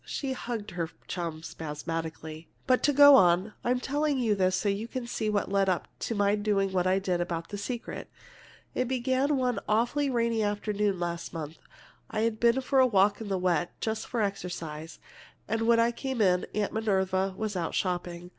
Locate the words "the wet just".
13.27-14.07